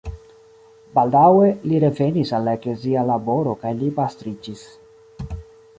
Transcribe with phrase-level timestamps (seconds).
[0.97, 4.67] Baldaŭe li revenis al la eklezia laboro kaj li pastriĝis.